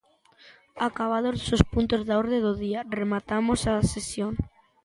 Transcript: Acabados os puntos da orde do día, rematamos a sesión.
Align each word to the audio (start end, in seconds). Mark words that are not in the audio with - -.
Acabados 0.87 1.39
os 1.55 1.63
puntos 1.73 2.01
da 2.07 2.15
orde 2.23 2.37
do 2.45 2.53
día, 2.63 2.81
rematamos 2.99 3.59
a 3.71 3.73
sesión. 3.93 4.33